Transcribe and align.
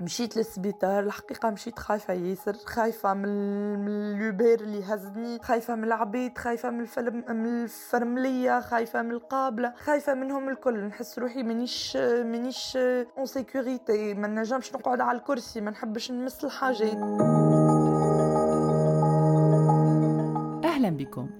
مشيت 0.00 0.36
للسبيطار 0.36 1.02
الحقيقة 1.04 1.50
مشيت 1.50 1.78
خايفة 1.78 2.14
ياسر 2.14 2.52
خايفة 2.52 3.14
من 3.14 3.28
من 3.84 4.18
l'Uber 4.18 4.60
اللي 4.60 4.82
هزني 4.84 5.38
خايفة 5.42 5.74
من 5.74 5.84
العبيد 5.84 6.38
خايفة 6.38 6.70
من 6.70 6.80
الفرم 6.80 7.24
من 7.28 7.62
الفرملية 7.62 8.60
خايفة 8.60 9.02
من 9.02 9.10
القابلة 9.10 9.72
خايفة 9.76 10.14
منهم 10.14 10.48
الكل. 10.48 10.84
نحس 10.86 11.18
روحي 11.18 11.42
مانيش 11.42 11.96
مانيش 11.96 12.76
en 13.18 13.26
sécurité 13.26 14.14
ما 14.14 14.28
نجمش 14.28 14.74
نقعد 14.74 15.00
على 15.00 15.18
الكرسي 15.18 15.60
ما 15.60 15.70
نحبش 15.70 16.10
نمس 16.10 16.44
الحاجات 16.44 16.96
أهلا 20.64 20.90
بكم. 20.90 21.30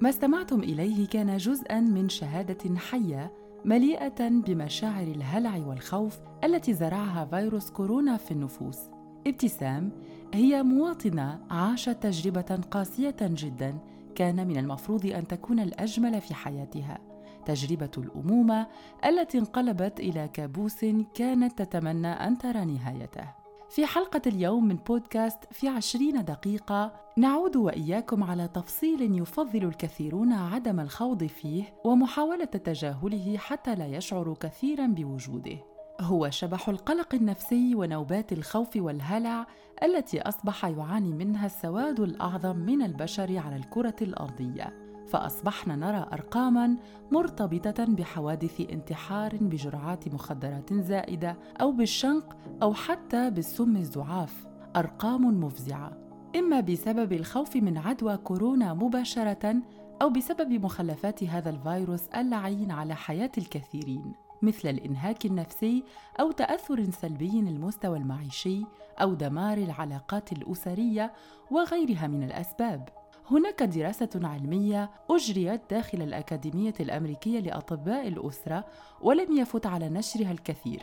ما 0.00 0.08
استمعتم 0.08 0.60
إليه 0.60 1.08
كان 1.08 1.36
جزءا 1.36 1.80
من 1.80 2.08
شهادة 2.08 2.76
حية 2.76 3.32
مليئة 3.64 4.28
بمشاعر 4.28 5.02
الهلع 5.02 5.56
والخوف 5.66 6.18
التي 6.44 6.74
زرعها 6.74 7.24
فيروس 7.24 7.70
كورونا 7.70 8.16
في 8.16 8.30
النفوس. 8.30 8.78
ابتسام 9.26 9.92
هي 10.34 10.62
مواطنة 10.62 11.40
عاشت 11.50 12.02
تجربة 12.02 12.60
قاسية 12.70 13.16
جدا 13.20 13.78
كان 14.14 14.46
من 14.46 14.56
المفروض 14.56 15.06
أن 15.06 15.26
تكون 15.26 15.60
الأجمل 15.60 16.20
في 16.20 16.34
حياتها. 16.34 16.98
تجربة 17.46 17.90
الأمومة 17.98 18.66
التي 19.04 19.38
انقلبت 19.38 20.00
إلى 20.00 20.28
كابوس 20.28 20.84
كانت 21.14 21.62
تتمنى 21.62 22.08
أن 22.08 22.38
ترى 22.38 22.64
نهايته. 22.64 23.39
في 23.70 23.86
حلقة 23.86 24.22
اليوم 24.26 24.68
من 24.68 24.76
بودكاست 24.76 25.38
في 25.50 25.68
عشرين 25.68 26.24
دقيقة. 26.24 26.92
نعود 27.16 27.56
وإياكم 27.56 28.24
على 28.24 28.48
تفصيل 28.48 29.18
يفضل 29.18 29.64
الكثيرون 29.64 30.32
عدم 30.32 30.80
الخوض 30.80 31.24
فيه 31.24 31.64
ومحاولة 31.84 32.44
تجاهله 32.44 33.36
حتى 33.38 33.74
لا 33.74 33.86
يشعروا 33.86 34.34
كثيرا 34.40 34.86
بوجوده. 34.86 35.58
هو 36.00 36.30
شبح 36.30 36.68
القلق 36.68 37.14
النفسي 37.14 37.74
ونوبات 37.74 38.32
الخوف 38.32 38.76
والهلع 38.76 39.46
التي 39.82 40.22
أصبح 40.22 40.64
يعاني 40.64 41.12
منها 41.12 41.46
السواد 41.46 42.00
الأعظم 42.00 42.56
من 42.56 42.82
البشر 42.82 43.38
على 43.38 43.56
الكرة 43.56 43.96
الأرضية. 44.02 44.89
فأصبحنا 45.10 45.76
نرى 45.76 46.06
أرقاما 46.12 46.76
مرتبطة 47.10 47.84
بحوادث 47.84 48.60
انتحار 48.60 49.36
بجرعات 49.40 50.14
مخدرات 50.14 50.74
زائدة 50.74 51.36
أو 51.60 51.72
بالشنق 51.72 52.36
أو 52.62 52.74
حتى 52.74 53.30
بالسم 53.30 53.76
الزعاف 53.76 54.46
أرقام 54.76 55.44
مفزعة. 55.44 55.92
إما 56.36 56.60
بسبب 56.60 57.12
الخوف 57.12 57.56
من 57.56 57.78
عدوى 57.78 58.16
كورونا 58.16 58.74
مباشرة 58.74 59.56
أو 60.02 60.10
بسبب 60.10 60.64
مخلفات 60.64 61.24
هذا 61.24 61.50
الفيروس 61.50 62.08
اللعين 62.08 62.70
على 62.70 62.94
حياة 62.94 63.32
الكثيرين 63.38 64.12
مثل 64.42 64.68
الإنهاك 64.68 65.26
النفسي 65.26 65.84
أو 66.20 66.30
تأثر 66.30 66.90
سلبي 66.90 67.40
المستوى 67.40 67.98
المعيشي 67.98 68.64
أو 69.00 69.14
دمار 69.14 69.58
العلاقات 69.58 70.32
الأسرية 70.32 71.12
وغيرها 71.50 72.06
من 72.06 72.22
الأسباب. 72.22 72.99
هناك 73.30 73.62
دراسة 73.62 74.08
علمية 74.14 74.90
أجريت 75.10 75.60
داخل 75.70 76.02
الأكاديمية 76.02 76.74
الأمريكية 76.80 77.40
لأطباء 77.40 78.08
الأسرة 78.08 78.64
ولم 79.00 79.36
يفت 79.36 79.66
على 79.66 79.88
نشرها 79.88 80.32
الكثير. 80.32 80.82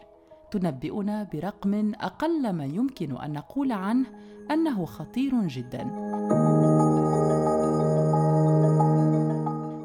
تنبئنا 0.51 1.23
برقم 1.33 1.93
أقل 1.95 2.53
ما 2.53 2.65
يمكن 2.65 3.17
أن 3.17 3.33
نقول 3.33 3.71
عنه 3.71 4.05
أنه 4.51 4.85
خطير 4.85 5.47
جدا. 5.47 5.83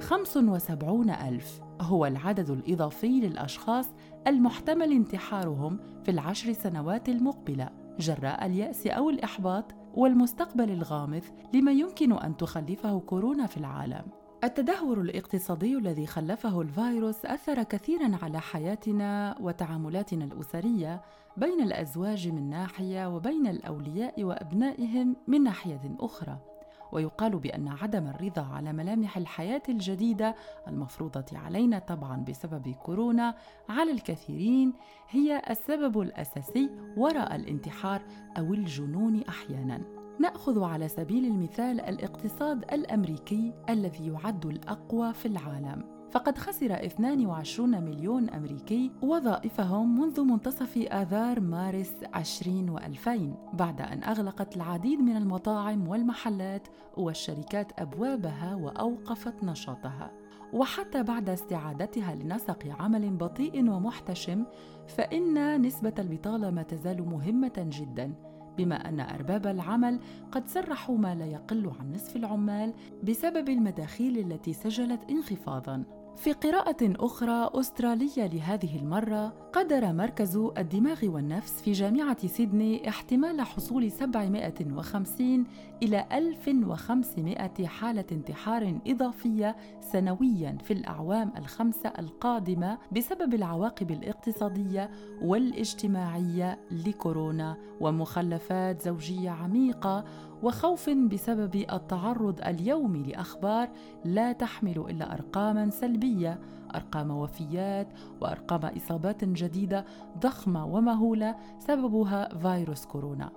75 0.00 1.10
ألف 1.10 1.60
هو 1.80 2.06
العدد 2.06 2.50
الإضافي 2.50 3.20
للأشخاص 3.20 3.86
المحتمل 4.26 4.92
انتحارهم 4.92 5.78
في 6.04 6.10
العشر 6.10 6.52
سنوات 6.52 7.08
المقبلة 7.08 7.68
جراء 7.98 8.46
اليأس 8.46 8.86
أو 8.86 9.10
الإحباط 9.10 9.64
والمستقبل 9.94 10.70
الغامض 10.70 11.22
لما 11.54 11.72
يمكن 11.72 12.12
أن 12.12 12.36
تخلفه 12.36 13.00
كورونا 13.00 13.46
في 13.46 13.56
العالم. 13.56 14.02
التدهور 14.44 15.00
الاقتصادي 15.00 15.76
الذي 15.76 16.06
خلفه 16.06 16.60
الفيروس 16.60 17.26
أثر 17.26 17.62
كثيرا 17.62 18.18
على 18.22 18.40
حياتنا 18.40 19.36
وتعاملاتنا 19.40 20.24
الأسرية 20.24 21.02
بين 21.36 21.60
الأزواج 21.60 22.28
من 22.28 22.50
ناحية 22.50 23.14
وبين 23.14 23.46
الأولياء 23.46 24.24
وأبنائهم 24.24 25.16
من 25.26 25.42
ناحية 25.42 25.96
أخرى. 26.00 26.51
ويقال 26.92 27.38
بأن 27.38 27.68
عدم 27.68 28.06
الرضا 28.06 28.42
على 28.42 28.72
ملامح 28.72 29.16
الحياة 29.16 29.62
الجديدة 29.68 30.34
المفروضة 30.68 31.24
علينا 31.32 31.78
طبعا 31.78 32.24
بسبب 32.28 32.68
كورونا 32.68 33.34
على 33.68 33.92
الكثيرين 33.92 34.72
هي 35.08 35.42
السبب 35.50 36.00
الأساسي 36.00 36.70
وراء 36.96 37.36
الانتحار 37.36 38.02
أو 38.38 38.54
الجنون 38.54 39.22
أحيانا. 39.22 39.80
نأخذ 40.20 40.62
على 40.62 40.88
سبيل 40.88 41.24
المثال 41.24 41.80
الاقتصاد 41.80 42.72
الأمريكي 42.72 43.52
الذي 43.68 44.06
يعد 44.06 44.46
الأقوى 44.46 45.12
في 45.12 45.26
العالم. 45.26 46.01
فقد 46.12 46.38
خسر 46.38 46.72
22 46.72 47.84
مليون 47.84 48.30
أمريكي 48.30 48.90
وظائفهم 49.02 50.00
منذ 50.00 50.20
منتصف 50.20 50.78
آذار 50.78 51.40
مارس 51.40 51.94
20 52.14 52.78
و2000 52.78 53.54
بعد 53.56 53.80
أن 53.80 54.02
أغلقت 54.04 54.56
العديد 54.56 55.00
من 55.00 55.16
المطاعم 55.16 55.88
والمحلات 55.88 56.68
والشركات 56.96 57.80
أبوابها 57.80 58.54
وأوقفت 58.54 59.44
نشاطها. 59.44 60.10
وحتى 60.52 61.02
بعد 61.02 61.28
استعادتها 61.28 62.14
لنسق 62.14 62.66
عمل 62.80 63.16
بطيء 63.16 63.70
ومحتشم 63.70 64.44
فإن 64.86 65.62
نسبة 65.62 65.94
البطالة 65.98 66.50
ما 66.50 66.62
تزال 66.62 67.08
مهمة 67.08 67.52
جداً 67.56 68.14
بما 68.58 68.88
أن 68.88 69.00
أرباب 69.00 69.46
العمل 69.46 70.00
قد 70.32 70.46
سرحوا 70.46 70.98
ما 70.98 71.14
لا 71.14 71.26
يقل 71.26 71.70
عن 71.80 71.92
نصف 71.92 72.16
العمال 72.16 72.74
بسبب 73.02 73.48
المداخيل 73.48 74.18
التي 74.18 74.52
سجلت 74.52 75.10
انخفاضاً. 75.10 76.01
في 76.16 76.32
قراءة 76.32 76.76
أخرى 76.82 77.50
أسترالية 77.54 78.26
لهذه 78.26 78.76
المرة 78.76 79.28
قدر 79.52 79.92
مركز 79.92 80.36
الدماغ 80.58 81.04
والنفس 81.04 81.62
في 81.62 81.72
جامعة 81.72 82.26
سيدني 82.26 82.88
احتمال 82.88 83.40
حصول 83.40 83.90
750 83.90 85.44
إلى 85.82 86.06
1500 86.12 87.66
حالة 87.66 88.04
انتحار 88.12 88.78
إضافية 88.86 89.56
سنويا 89.80 90.58
في 90.64 90.72
الأعوام 90.72 91.32
الخمسة 91.38 91.92
القادمة 91.98 92.78
بسبب 92.92 93.34
العواقب 93.34 93.90
الاقتصادية 93.90 94.90
والاجتماعية 95.22 96.58
لكورونا 96.86 97.56
ومخلفات 97.80 98.82
زوجية 98.82 99.30
عميقة 99.30 100.04
وخوف 100.42 100.90
بسبب 100.90 101.54
التعرض 101.72 102.40
اليومي 102.40 103.02
لأخبار 103.02 103.68
لا 104.04 104.32
تحمل 104.32 104.84
إلا 104.90 105.12
أرقاما 105.14 105.70
سلبية 105.70 106.40
أرقام 106.74 107.10
وفيات 107.10 107.88
وأرقام 108.20 108.64
إصابات 108.64 109.24
جديدة 109.24 109.84
ضخمة 110.18 110.66
ومهولة 110.66 111.36
سببها 111.58 112.38
فيروس 112.38 112.86
كورونا. 112.86 113.30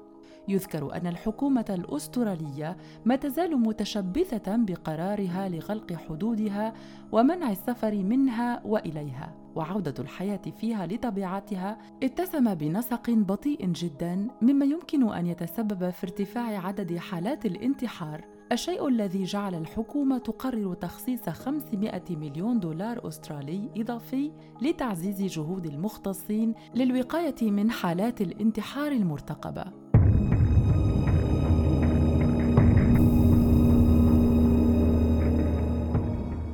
يذكر 0.47 0.95
أن 0.95 1.07
الحكومة 1.07 1.65
الأسترالية 1.69 2.77
ما 3.05 3.15
تزال 3.15 3.57
متشبثة 3.57 4.55
بقرارها 4.57 5.49
لغلق 5.49 5.93
حدودها 5.93 6.73
ومنع 7.11 7.51
السفر 7.51 7.95
منها 7.95 8.61
وإليها. 8.65 9.44
وعودة 9.55 9.93
الحياة 9.99 10.41
فيها 10.59 10.87
لطبيعتها 10.87 11.77
اتسم 12.03 12.55
بنسق 12.55 13.09
بطيء 13.09 13.65
جدا 13.65 14.27
مما 14.41 14.65
يمكن 14.65 15.13
أن 15.13 15.27
يتسبب 15.27 15.89
في 15.89 16.03
ارتفاع 16.03 16.67
عدد 16.67 16.97
حالات 16.97 17.45
الانتحار. 17.45 18.35
الشيء 18.51 18.87
الذي 18.87 19.23
جعل 19.23 19.55
الحكومة 19.55 20.17
تقرر 20.17 20.73
تخصيص 20.73 21.29
500 21.29 22.01
مليون 22.09 22.59
دولار 22.59 23.07
أسترالي 23.07 23.69
إضافي 23.77 24.31
لتعزيز 24.61 25.23
جهود 25.23 25.65
المختصين 25.65 26.53
للوقاية 26.75 27.51
من 27.51 27.71
حالات 27.71 28.21
الانتحار 28.21 28.91
المرتقبة. 28.91 29.65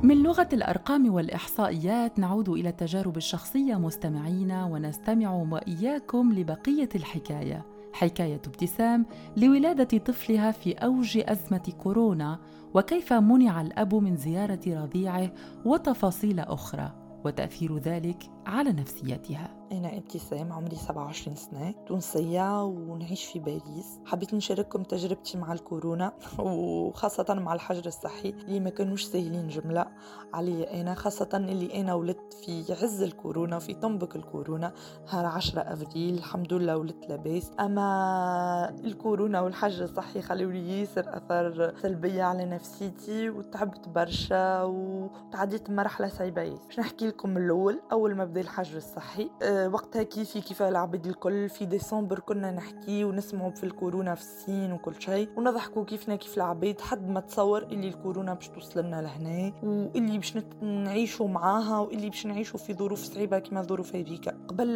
من 0.03 0.23
لغة 0.23 0.49
الأرقام 0.53 1.13
والإحصائيات 1.13 2.19
نعود 2.19 2.49
إلى 2.49 2.69
التجارب 2.69 3.17
الشخصية 3.17 3.75
مستمعينا 3.75 4.65
ونستمع 4.65 5.31
وإياكم 5.31 6.33
لبقية 6.33 6.89
الحكاية. 6.95 7.65
حكاية 7.93 8.41
ابتسام 8.47 9.05
لولادة 9.37 9.97
طفلها 9.97 10.51
في 10.51 10.73
أوج 10.73 11.17
أزمة 11.25 11.73
كورونا 11.83 12.39
وكيف 12.73 13.13
منع 13.13 13.61
الأب 13.61 13.95
من 13.95 14.17
زيارة 14.17 14.59
رضيعه 14.67 15.31
وتفاصيل 15.65 16.39
أخرى. 16.39 16.91
وتأثير 17.25 17.77
ذلك 17.77 18.23
على 18.45 18.71
نفسيتها. 18.71 19.49
أنا 19.71 19.97
ابتسام 19.97 20.53
عمري 20.53 20.75
27 20.75 21.35
سنة 21.35 21.71
تونسية 21.87 22.63
ونعيش 22.63 23.25
في 23.25 23.39
باريس. 23.39 23.99
حبيت 24.05 24.33
نشارككم 24.33 24.83
تجربتي 24.83 25.37
مع 25.37 25.53
الكورونا 25.53 26.13
وخاصة 26.39 27.33
مع 27.33 27.53
الحجر 27.53 27.85
الصحي 27.85 28.29
اللي 28.29 28.59
ما 28.59 28.69
كانوش 28.69 29.03
سهلين 29.03 29.47
جملة 29.47 29.85
علي 30.33 30.81
أنا 30.81 30.93
خاصة 30.93 31.29
اللي 31.33 31.81
أنا 31.81 31.93
ولدت 31.93 32.33
في 32.33 32.73
عز 32.73 33.01
الكورونا 33.01 33.59
في 33.59 33.73
طنبك 33.73 34.15
الكورونا 34.15 34.73
نهار 35.07 35.25
10 35.25 35.61
أفريل 35.61 36.13
الحمد 36.13 36.53
لله 36.53 36.77
ولدت 36.77 37.09
لاباس. 37.09 37.51
أما 37.59 38.75
الكورونا 38.83 39.41
والحجر 39.41 39.83
الصحي 39.83 40.21
خلوا 40.21 40.51
لي 40.51 40.79
ياسر 40.79 41.17
أثر 41.17 41.73
سلبية 41.81 42.23
على 42.23 42.45
نفسيتي 42.45 43.29
وتعبت 43.29 43.89
برشا 43.89 44.63
وتعديت 44.63 45.69
مرحلة 45.69 46.07
صعيبة 46.07 46.49
باش 46.49 46.79
نحكي 46.79 47.07
لكم 47.07 47.37
الأول 47.37 47.81
أول 47.91 48.15
ما 48.15 48.30
بدا 48.31 48.41
الحجر 48.41 48.77
الصحي. 48.77 49.29
أه 49.41 49.67
وقتها 49.67 50.03
كيفي 50.03 50.41
كيف 50.41 50.61
العباد 50.61 51.07
الكل؟ 51.07 51.49
في 51.49 51.65
ديسمبر 51.65 52.19
كنا 52.19 52.51
نحكي 52.51 53.03
ونسمعوا 53.03 53.51
في 53.51 53.63
الكورونا 53.63 54.15
في 54.15 54.21
الصين 54.21 54.73
وكل 54.73 55.01
شيء 55.01 55.29
ونضحكوا 55.37 55.85
كيفنا 55.85 56.15
كيف 56.15 56.37
العباد 56.37 56.81
حد 56.81 57.09
ما 57.09 57.19
تصور 57.19 57.63
اللي 57.63 57.87
الكورونا 57.87 58.33
باش 58.33 58.47
توصل 58.47 58.79
لنا 58.79 59.01
لهنا 59.01 59.53
واللي 59.63 60.17
باش 60.17 60.37
نعيشوا 60.61 61.27
معاها 61.27 61.79
واللي 61.79 62.09
باش 62.09 62.25
نعيشوا 62.25 62.59
في 62.59 62.73
ظروف 62.73 63.03
صعيبة 63.03 63.39
كما 63.39 63.61
ظروف 63.61 63.95
هذيك. 63.95 64.29
قبل 64.47 64.67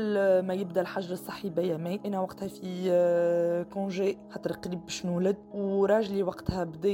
ما 0.42 0.54
يبدأ 0.54 0.82
الحجر 0.82 1.14
الصحي 1.14 1.50
بيامات 1.50 2.06
أنا 2.06 2.20
وقتها 2.20 2.48
في 2.48 3.66
كونجي 3.74 4.18
خاطر 4.32 4.52
قريب 4.52 4.84
باش 4.86 5.06
نولد 5.06 5.38
وراجلي 5.54 6.24
وقتها 6.24 6.64
بدا 6.64 6.90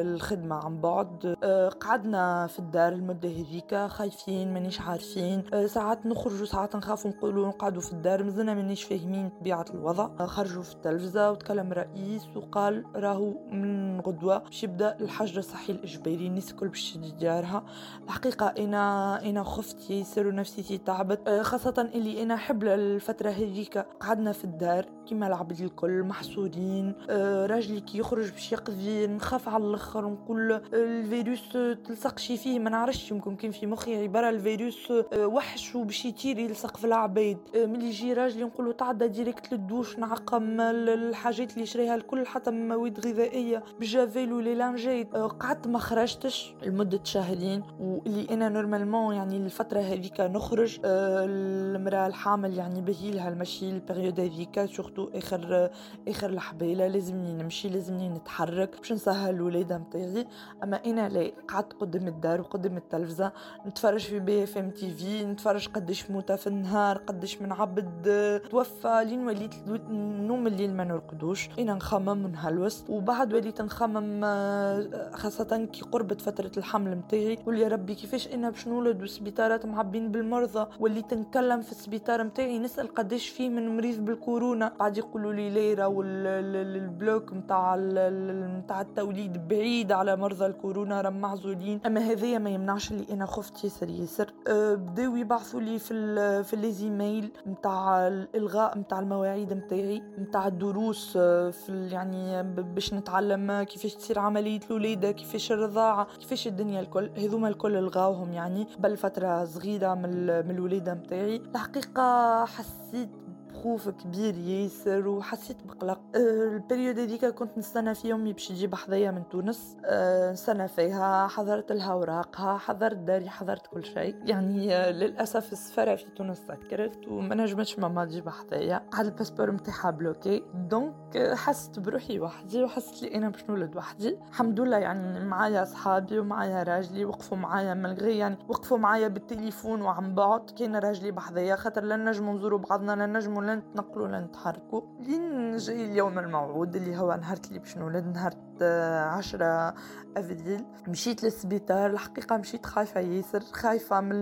الخدمة 0.00 0.56
عن 0.64 0.80
بعد. 0.80 1.36
قعدنا 1.80 2.46
في 2.46 2.58
الدار 2.58 2.92
المدة 2.92 3.28
هذيك 3.28 3.74
خايفين 3.74 4.54
مانيش 4.54 4.80
عارفين. 4.80 5.44
ساعات 5.66 6.03
نخرجوا 6.06 6.46
ساعات 6.46 6.76
نخافوا 6.76 7.10
نقول 7.10 7.30
نقولوا 7.30 7.48
نقعدوا 7.48 7.80
في 7.82 7.92
الدار 7.92 8.22
مازلنا 8.22 8.54
مانيش 8.54 8.82
فاهمين 8.82 9.28
طبيعة 9.40 9.64
الوضع. 9.74 10.26
خرجوا 10.26 10.62
في 10.62 10.72
التلفزة 10.72 11.30
وتكلم 11.30 11.72
رئيس 11.72 12.22
وقال 12.36 12.84
راهو 12.96 13.34
من 13.50 14.00
غدوة 14.00 14.38
باش 14.38 14.64
يبدأ 14.64 14.96
الحجر 15.00 15.38
الصحي 15.38 15.72
الإجباري 15.72 16.26
الناس 16.26 16.50
الكل 16.50 16.68
باش 16.68 16.90
تشدي 16.90 17.10
ديارها 17.10 17.64
الحقيقة 18.04 18.46
أنا 18.46 19.22
أنا 19.30 19.42
خفت 19.42 19.90
ياسر 19.90 20.26
ونفسيتي 20.26 20.78
تعبت 20.78 21.28
آه، 21.28 21.42
خاصة 21.42 21.90
اللي 21.94 22.22
أنا 22.22 22.36
حب 22.36 22.64
الفترة 22.64 23.30
هذيك. 23.30 23.78
قعدنا 24.00 24.32
في 24.32 24.44
الدار 24.44 24.86
كيما 25.06 25.26
العبد 25.26 25.60
الكل 25.60 26.02
محصورين 26.02 26.94
آه، 27.10 27.46
راجلي 27.46 27.80
كي 27.80 27.98
يخرج 27.98 28.30
باش 28.30 28.52
يقضي 28.52 29.06
نخاف 29.06 29.48
على 29.48 29.64
الآخر 29.64 30.04
ونقول 30.04 30.52
آه، 30.52 30.62
الفيروس 30.72 31.52
تلصق 31.84 32.18
شي 32.18 32.36
فيه 32.36 32.58
ما 32.58 32.70
نعرفش 32.70 33.10
يمكن 33.10 33.36
كان 33.36 33.50
في 33.50 33.66
مخي 33.66 34.02
عبارة 34.02 34.28
الفيروس 34.30 34.92
وحش 35.16 35.74
وباش 35.94 36.04
يطير 36.04 36.38
يلصق 36.38 36.76
في 36.76 36.84
العباد 36.84 37.38
آه، 37.56 37.66
ملي 37.66 37.86
يجي 37.86 38.12
راجل 38.12 38.44
نقولوا 38.44 38.72
تعدى 38.72 39.08
direct 39.08 39.52
للدوش 39.52 39.98
نعقم 39.98 40.60
الحاجات 40.60 41.54
اللي 41.54 41.66
شريها 41.66 41.94
الكل 41.94 42.26
حتى 42.26 42.50
مواد 42.50 43.06
غذائية. 43.06 43.62
بال 43.80 43.89
Javel 43.89 44.13
و 44.13 44.18
les 44.18 44.32
lingettes 44.32 45.14
آه، 45.14 45.26
قعدت 45.26 45.66
ما 45.66 45.78
خرجتش 45.78 46.54
لمدة 46.66 47.00
شهرين. 47.04 47.62
واللي 47.80 48.26
أنا 48.30 48.48
normalement 48.48 49.14
يعني 49.14 49.36
الفترة 49.36 49.80
هذيك 49.80 50.20
نخرج 50.20 50.78
آه، 50.84 51.24
المرأة 51.28 52.06
الحامل 52.06 52.54
يعني 52.54 52.80
باهي 52.80 53.09
لها 53.09 53.28
المشي 53.28 53.70
ال 53.70 53.76
période 53.76 54.20
هذيك 54.20 54.64
surtout 54.64 55.08
آخر 55.14 55.70
آخر 56.08 56.30
الحبيله 56.30 56.86
لازمني 56.86 57.32
نمشي 57.42 57.68
لازمني 57.68 58.08
نتحرك 58.08 58.76
باش 58.78 58.92
نسهل 58.92 59.34
الولاده 59.34 59.78
نتاعي. 59.78 60.26
أما 60.62 60.84
أنا 60.86 61.08
لا 61.08 61.32
قعدت 61.48 61.72
قدام 61.72 62.08
الدار 62.08 62.40
وقدام 62.40 62.76
التلفزة 62.76 63.32
نتفرج 63.66 64.00
في 64.00 64.18
BFM 64.18 64.70
TV 64.70 65.24
نتفرج 65.24 65.68
قداش 65.84 66.10
موتى 66.10 66.36
في 66.36 66.46
النهار 66.46 66.98
قداش 66.98 67.42
من 67.42 67.52
عبد 67.52 68.40
توفى 68.50 69.04
لين 69.06 69.26
وليت 69.26 69.54
نوم 69.88 70.46
الليل 70.46 70.74
ما 70.74 70.84
نرقدوش. 70.84 71.48
إنا 71.58 71.74
نخمم 71.74 72.24
ونهلوس 72.24 72.84
وبعد 72.88 73.34
وليت 73.34 73.62
نخمم 73.62 74.20
آه، 74.24 75.10
خاصة 75.12 75.68
كي 75.72 75.82
قربت 75.82 76.20
فترة 76.20 76.50
الحمل 76.56 76.96
متاعي 76.96 77.36
قول 77.36 77.58
يا 77.58 77.68
ربي 77.68 77.94
كيفاش 77.94 78.28
إنا 78.28 78.50
باش 78.50 78.68
نولد 78.68 79.00
والسبيطارات 79.00 79.66
معبين 79.66 80.12
بالمرضى. 80.12 80.66
وليت 80.80 81.14
نتكلم 81.14 81.60
في 81.60 81.72
السبيطار 81.72 82.24
متاعي 82.24 82.58
نسأل 82.58 82.94
قداش 82.94 83.28
فيه 83.28 83.48
من 83.48 83.76
مريض 83.76 84.04
بالكورونا. 84.04 84.72
بعد 84.80 84.98
يقولوا 84.98 85.32
لي 85.32 85.50
لا 85.50 85.86
راهو 85.88 86.42
ال 86.42 86.60
bloc 86.60 87.32
متاع 87.32 87.76
متاع 87.76 88.80
التوليد 88.80 89.48
بعيد 89.48 89.92
على 89.92 90.16
مرضى 90.16 90.46
الكورونا 90.46 91.00
راهم 91.00 91.20
معزولين. 91.20 91.80
أما 91.86 92.00
هذايا 92.00 92.38
ما 92.38 92.50
يمنعش 92.50 92.90
اللي 92.90 93.06
أنا 93.10 93.26
خفت 93.26 93.64
ياسر 93.64 93.88
ياسر. 93.88 94.32
أه 94.48 94.74
بداو 94.74 95.16
يبعثوا 95.16 95.60
لي 95.60 95.73
في 95.78 96.44
في 96.44 96.56
les 96.56 96.67
e-mails 96.67 96.94
e-mail 97.14 97.30
نتاع 97.46 98.08
الإلغاء 98.08 98.78
نتاع 98.78 98.98
المواعيد 98.98 99.52
نتاعي 99.52 100.02
نتاع 100.18 100.46
الدروس 100.46 101.14
آه، 101.16 101.50
في 101.50 101.88
يعني 101.88 102.42
باش 102.42 102.94
نتعلم 102.94 103.62
كيفاش 103.62 103.94
تصير 103.94 104.18
عملية 104.18 104.60
الولاده 104.70 105.12
كيفاش 105.12 105.52
الرضاعة 105.52 106.06
كيفاش 106.18 106.46
الدنيا 106.46 106.80
الكل 106.80 107.10
هذوما 107.16 107.48
الكل 107.48 107.76
الغاوهم 107.76 108.32
يعني 108.32 108.64
قبل 108.78 108.96
فترة 108.96 109.44
صغيرة 109.44 109.94
من 109.94 110.50
الولاده 110.50 110.94
نتاعي 110.94 111.36
الحقيقة 111.36 112.44
حسيت 112.44 113.23
خوف 113.64 113.88
كبير 113.88 114.34
ياسر 114.38 115.08
وحسيت 115.08 115.56
بقلق. 115.66 116.00
أه 116.14 116.18
ال 116.18 116.28
période 116.28 116.98
هذيك 116.98 117.24
كنت 117.24 117.58
نستنى 117.58 117.94
في 117.94 118.08
أمي 118.08 118.32
باش 118.32 118.50
تجي 118.50 118.74
بحذايا 118.74 119.10
من 119.10 119.28
تونس. 119.28 119.76
أه 119.84 120.32
نستنى 120.32 120.68
فيها 120.68 121.26
حضرت 121.26 121.72
لها 121.72 121.92
اوراقها 121.92 122.58
حضرت 122.58 122.96
داري 122.96 123.28
حضرت 123.28 123.66
كل 123.66 123.84
شيء. 123.84 124.16
يعني 124.24 124.74
أه 124.74 124.90
للأسف 124.90 125.52
السفاره 125.52 125.94
في 125.94 126.10
تونس 126.16 126.38
سكرت 126.38 127.08
وما 127.08 127.34
نجمتش 127.34 127.78
ماما 127.78 128.04
تجي 128.04 128.28
بحذايا. 128.28 128.82
على 128.92 129.08
ال 129.08 129.12
passeport 129.12 129.50
نتاعها 129.50 129.90
bloqué. 129.90 130.44
donc 130.54 131.32
حست 131.34 131.78
بروحي 131.78 132.20
وحدي 132.20 132.62
وحست 132.62 133.02
لي 133.02 133.14
أنا 133.14 133.28
باش 133.28 133.44
نولد 133.48 133.76
وحدي. 133.76 134.18
الحمد 134.28 134.60
لله 134.60 134.76
يعني 134.76 135.24
معايا 135.24 135.62
اصحابي 135.62 136.18
ومعايا 136.18 136.62
راجلي 136.62 137.04
وقفوا 137.04 137.38
معايا 137.38 137.74
من 137.74 137.92
غير 137.92 138.16
يعني 138.16 138.36
وقفوا 138.48 138.78
معايا 138.78 139.08
بالتليفون 139.08 139.82
وعن 139.82 140.14
بعد. 140.14 140.50
كان 140.50 140.76
راجلي 140.76 141.10
بحذايا 141.10 141.56
خاطر 141.56 141.84
لا 141.84 141.96
نجموا 141.96 142.34
نزوروا 142.34 142.58
بعضنا 142.58 142.96
لا 142.96 143.06
نجموا 143.06 143.42
لا 143.42 143.53
نتنقلوا 143.54 144.08
لا 144.08 144.20
نتحركوا 144.20 144.80
لين 145.00 145.56
جاي 145.56 145.84
اليوم 145.84 146.18
الموعود 146.18 146.76
اللي 146.76 146.96
هو 146.96 147.14
نهار 147.14 147.38
اللي 147.48 147.58
باش 147.58 147.76
نولد 147.78 148.06
نهار 148.06 148.34
عشرة 148.62 149.74
أفريل. 150.16 150.64
مشيت 150.88 151.24
للسبيطار 151.24 151.90
الحقيقة 151.90 152.36
مشيت 152.36 152.66
خايفة 152.66 153.00
ياسر 153.00 153.40
خايفة 153.40 154.00
من 154.00 154.12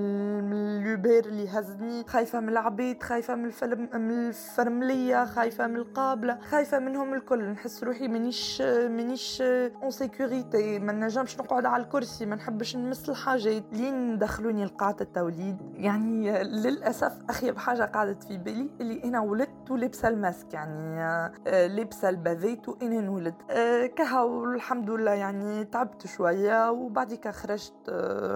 l'Uber 0.52 1.26
اللي 1.26 1.48
هزني 1.48 2.04
خايفة 2.06 2.40
من 2.40 2.48
العبيد 2.48 3.02
خايفة 3.02 3.34
من 3.34 3.44
الفرم 3.44 3.88
من 3.94 4.28
الفرملية 4.28 5.24
خايفة 5.24 5.66
من 5.66 5.76
القابلة 5.76 6.38
خايفة 6.50 6.78
منهم 6.78 7.14
الكل. 7.14 7.44
نحس 7.50 7.84
روحي 7.84 8.08
مانيش 8.08 8.62
مانيش 8.62 9.42
en 9.42 9.90
sécurité 9.90 10.78
ما 10.78 10.92
نجمش 10.92 11.38
نقعد 11.40 11.66
على 11.66 11.82
الكرسي 11.82 12.26
ما 12.26 12.36
نحبش 12.36 12.76
نمس 12.76 13.08
الحاجات. 13.08 13.64
لين 13.72 14.18
دخلوني 14.18 14.64
لقاعة 14.64 14.96
التوليد. 15.00 15.56
يعني 15.74 16.42
للأسف 16.42 17.12
أخيب 17.28 17.58
حاجة 17.58 17.82
قعدت 17.82 18.22
في 18.22 18.36
بالي 18.38 18.70
اللي 18.80 19.04
أنا 19.04 19.20
ولدت 19.20 19.61
ولبسة 19.70 20.08
الماسك 20.08 20.54
يعني 20.54 21.02
آه، 21.46 21.66
لبسة 21.66 22.08
ال 22.08 22.16
bavette 22.16 22.68
وأنا 22.68 23.00
نولد 23.00 23.34
آه، 23.50 23.86
كها 23.86 24.22
والحمد 24.22 24.90
لله 24.90 25.10
يعني 25.10 25.64
تعبت 25.64 26.06
شوية 26.06 26.70
وبعديك 26.70 27.28
خرجت 27.28 27.72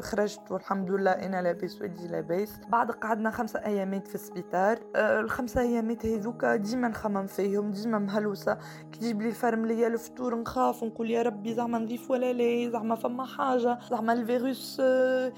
خرجت 0.02 0.50
والحمد 0.50 0.90
لله 0.90 1.10
أنا 1.10 1.42
لاباس 1.42 1.82
والدي 1.82 2.08
لاباس. 2.08 2.60
بعد 2.68 2.90
قعدنا 2.90 3.30
خمسة 3.30 3.58
أيامات 3.66 4.08
في 4.08 4.14
السبيطار. 4.14 4.78
الخمسة 4.96 5.60
أيامات 5.60 6.06
هذوك 6.06 6.44
ديما 6.44 6.88
نخمم 6.88 7.26
فيهم 7.26 7.70
ديما 7.70 7.98
مهلوسة. 7.98 8.58
كي 8.92 8.98
تجيب 8.98 9.22
لي 9.22 9.28
الفرملية 9.28 9.86
الفطور 9.86 10.34
نخاف 10.40 10.82
ونقول 10.82 11.10
يا 11.10 11.22
ربي 11.22 11.54
زعما 11.54 11.78
نضيف 11.78 12.10
ولا 12.10 12.32
لا 12.32 12.70
زعما 12.70 12.94
فما 12.94 13.24
حاجة. 13.24 13.78
زعما 13.90 14.12
الفيروس 14.12 14.80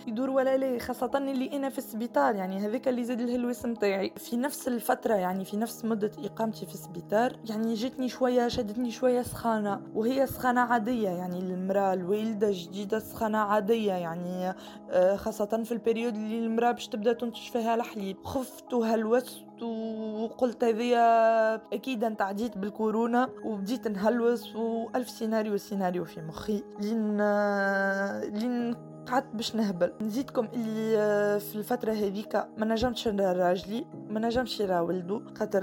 يدور 0.06 0.30
ولا 0.30 0.56
لا 0.56 0.78
خاصة 0.78 1.10
اللي 1.14 1.56
أنا 1.56 1.68
في 1.68 1.78
السبيطار. 1.78 2.34
يعني 2.34 2.66
هذاك 2.66 2.88
اللي 2.88 3.04
زاد 3.04 3.20
الهلوس 3.20 3.66
متاعي 3.66 4.12
في 4.16 4.36
نفس 4.36 4.68
الفترة 4.68 5.14
يعني 5.14 5.44
في 5.44 5.56
نفس 5.56 5.77
مدة 5.84 6.10
إقامتي 6.24 6.66
في 6.66 6.74
السبيطار. 6.74 7.36
يعني 7.50 7.74
جتني 7.74 8.08
شوية 8.08 8.48
شدتني 8.48 8.90
شوية 8.90 9.22
سخانة 9.22 9.80
وهي 9.94 10.26
سخانة 10.26 10.60
عادية. 10.60 11.08
يعني 11.08 11.38
المرأة 11.38 11.92
الوالدة 11.92 12.48
جديدة 12.52 12.98
سخانة 12.98 13.38
عادية. 13.38 13.92
يعني 13.92 14.54
آه، 14.90 15.16
خاصة 15.16 15.62
في 15.64 15.72
ال 15.72 15.78
période 15.78 16.14
اللي 16.14 16.38
المرأة 16.38 16.72
باش 16.72 16.88
تبدأ 16.88 17.12
تنتج 17.12 17.50
فيها 17.50 17.74
الحليب. 17.74 18.16
خفت 18.24 18.74
وهلوس 19.62 20.30
وقلت 20.30 20.64
هذيا 20.64 21.54
أكيد 21.54 22.04
أنت 22.04 22.22
عديت 22.22 22.58
بالكورونا 22.58 23.28
وبديت 23.44 23.88
نهلوس 23.88 24.56
وألف 24.56 25.10
سيناريو 25.10 25.56
سيناريو 25.56 26.04
في 26.04 26.20
مخي. 26.22 26.62
لين 26.80 27.16
لين 28.38 28.76
قعدت 29.06 29.34
باش 29.34 29.54
نهبل. 29.54 29.92
نزيدكم 30.00 30.48
اللي 30.54 31.40
في 31.40 31.56
الفترة 31.56 31.92
هذيك 31.92 32.36
ما 32.58 32.66
نجمتش 32.66 33.08
نرى 33.08 33.38
راجلي 33.38 33.84
ما 34.10 34.20
نجمش 34.20 34.60
يرى 34.60 34.80
ولده 34.80 35.20
خاطر 35.38 35.62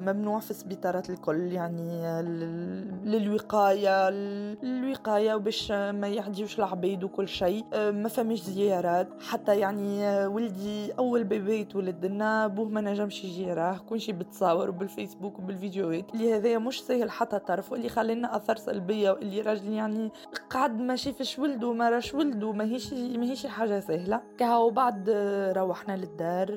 ممنوع 0.00 0.40
في 0.40 0.50
السبيطارات 0.50 1.10
الكل 1.10 1.52
يعني 1.52 2.22
للوقاية 3.04 4.08
الوقايه 4.08 5.34
وباش 5.34 5.70
ما 5.72 6.08
يعديوش 6.08 6.58
العبيد 6.58 7.04
وكل 7.04 7.28
شيء. 7.28 7.64
ما 7.74 8.08
فماش 8.08 8.40
زيارات. 8.42 9.08
حتى 9.28 9.58
يعني 9.58 10.26
ولدي 10.26 10.92
أول 10.92 11.24
bébé 11.24 11.60
يتولد 11.60 12.06
لنا 12.06 12.46
بوه 12.46 12.68
ما 12.68 12.81
نجمش 12.84 13.24
يجي 13.24 13.42
يراه 13.42 13.78
كل 13.88 14.00
شيء 14.00 14.14
بتصاور 14.14 14.70
بالفيسبوك 14.70 15.38
وبالفيديوهات 15.38 16.14
اللي 16.14 16.34
هذايا 16.36 16.58
مش 16.58 16.82
سهل 16.82 17.10
حتى 17.10 17.38
طرف 17.38 17.72
واللي 17.72 17.88
خلينا 17.88 18.36
أثر 18.36 18.56
سلبية 18.56 19.10
واللي 19.10 19.40
راجل 19.40 19.72
يعني 19.72 20.10
قعد 20.50 20.80
ما 20.80 20.96
شافش 20.96 21.38
ولده 21.38 21.72
ما 21.72 21.90
راش 21.90 22.14
ولده 22.14 22.52
ماهيش 22.52 22.92
ماهيش 22.92 23.46
حاجة 23.46 23.80
سهلة. 23.80 24.20
كهو 24.38 24.70
بعد 24.70 25.10
روحنا 25.56 25.96
للدار 25.96 26.48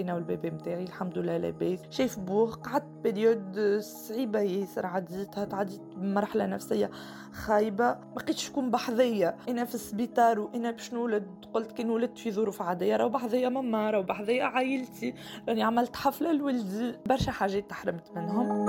أنا 0.00 0.14
وال 0.14 0.26
bébé 0.26 0.50
متاعي 0.50 0.82
الحمد 0.84 1.18
لله 1.18 1.36
لاباس. 1.36 1.80
شاف 1.90 2.18
بوه 2.18 2.50
قعدت 2.52 2.86
période 3.04 3.78
صعيبة 3.80 4.40
ياسر 4.40 4.86
عديتها 4.86 5.44
تعديت 5.44 5.80
بمرحلة 5.98 6.46
نفسية 6.46 6.90
خايبة. 7.32 7.84
ما 7.84 8.14
بقيتش 8.16 8.46
شكون 8.46 8.70
بحذية. 8.70 9.36
أنا 9.48 9.64
في 9.64 9.74
السبيطار 9.74 10.40
وأنا 10.40 10.70
باش 10.70 10.94
نولد 10.94 11.26
قلت 11.54 11.72
كي 11.72 11.84
ولدت 11.84 12.18
في 12.18 12.32
ظروف 12.32 12.62
عادية 12.62 12.96
راهو 12.96 13.08
بحذية 13.08 13.48
ماما 13.48 13.90
راهو 13.90 14.02
بحذية 14.02 14.42
عائلتي. 14.42 15.14
راني 15.48 15.62
عملت 15.62 15.96
حفلة 15.96 16.32
لولدي. 16.32 16.94
برشا 17.06 17.32
حاجات 17.32 17.70
تحرمت 17.70 18.10
منهم. 18.16 18.68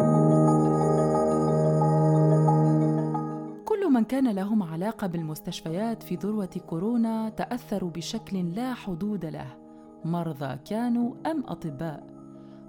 من 3.89 4.03
كان 4.05 4.31
لهم 4.31 4.63
علاقة 4.63 5.07
بالمستشفيات 5.07 6.03
في 6.03 6.15
ذروة 6.15 6.49
كورونا 6.67 7.29
تأثروا 7.29 7.89
بشكل 7.89 8.55
لا 8.55 8.73
حدود 8.73 9.25
له. 9.25 9.57
مرضى 10.05 10.57
كانوا 10.69 11.13
أم 11.25 11.43
أطباء. 11.47 12.07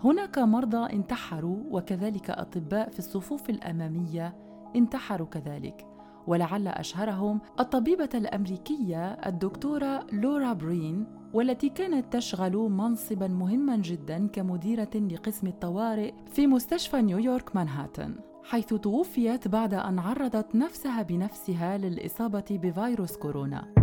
هناك 0.05 0.39
مرضى 0.39 0.93
انتحروا 0.93 1.59
وكذلك 1.71 2.31
أطباء 2.31 2.91
في 2.91 2.99
الصفوف 2.99 3.51
الأمامية 3.51 4.35
انتحروا 4.77 5.27
كذلك 5.27 5.87
ولعل 6.27 6.69
أشهرهم 6.69 7.41
الطبيبة 7.61 8.09
الأمريكية 8.15 9.13
الدكتورة 9.13 10.07
لورا 10.13 10.53
برين 10.53 11.07
والتي 11.33 11.69
كانت 11.69 12.13
تشغل 12.13 12.57
منصبا 12.57 13.29
مهما 13.29 13.77
جدا 13.77 14.27
كمديرة 14.27 14.91
لقسم 14.95 15.47
الطوارئ 15.47 16.13
في 16.33 16.47
مستشفى 16.47 17.03
نيويورك 17.03 17.57
مانهاتن 17.57 18.15
حيث 18.45 18.75
توفيت 18.75 19.49
بعد 19.49 19.75
أن 19.75 19.99
عرضت 19.99 20.55
نفسها 20.55 21.03
بنفسها 21.03 21.79
للإصابة 21.79 22.45
بفيروس 22.51 23.17
كورونا. 23.17 23.80